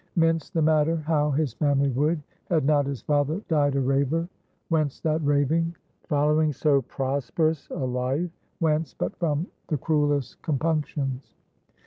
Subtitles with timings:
[0.15, 4.27] Mince the matter how his family would, had not his father died a raver?
[4.69, 5.75] Whence that raving,
[6.07, 8.31] following so prosperous a life?
[8.57, 11.35] Whence, but from the cruelest compunctions?